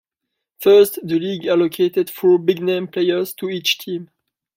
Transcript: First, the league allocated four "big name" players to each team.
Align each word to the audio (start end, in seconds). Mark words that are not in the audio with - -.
First, 0.59 0.95
the 1.07 1.19
league 1.19 1.45
allocated 1.45 2.09
four 2.09 2.39
"big 2.39 2.59
name" 2.59 2.87
players 2.87 3.35
to 3.35 3.49
each 3.51 3.77
team. 3.77 4.09